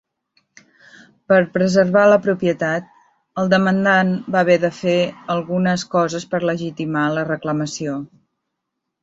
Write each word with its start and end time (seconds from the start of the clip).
Per 1.31 1.41
preservar 1.57 2.05
la 2.11 2.17
propietat, 2.23 2.87
el 3.43 3.51
demandant 3.51 4.09
va 4.37 4.41
haver 4.47 4.57
de 4.65 4.73
fer 4.79 4.97
algunes 5.35 5.85
coses 5.93 6.27
per 6.33 6.43
legitimar 6.51 7.07
la 7.19 7.29
reclamació. 7.31 8.01